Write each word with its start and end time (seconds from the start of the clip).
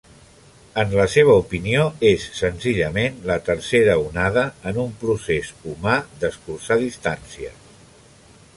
En 0.83 0.93
la 0.99 1.03
seva 1.15 1.33
opinió, 1.41 1.83
és 2.11 2.25
senzillament 2.37 3.19
la 3.31 3.37
tercera 3.51 3.99
onada 4.07 4.47
en 4.71 4.81
un 4.85 4.91
procés 5.05 5.53
humà 5.73 5.95
d'escurçar 6.25 6.79
distàncies. 6.85 7.73